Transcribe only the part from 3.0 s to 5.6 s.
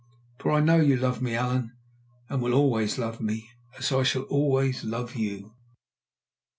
me, as I shall always love you.